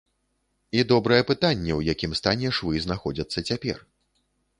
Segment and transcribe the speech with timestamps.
[0.77, 3.77] І добрае пытанне, у якім стане швы знаходзяцца цяпер.